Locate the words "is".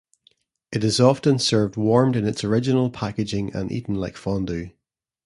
0.83-0.99